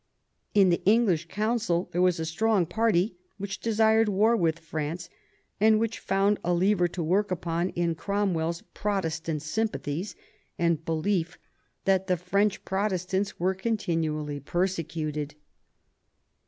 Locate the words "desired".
3.59-4.09